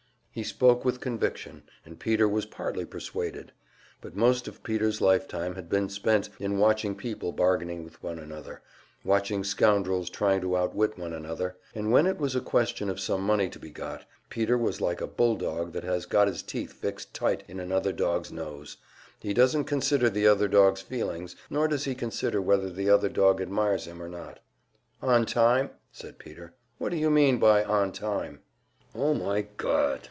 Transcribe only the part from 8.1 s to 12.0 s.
another watching scoundrels trying to outwit one another and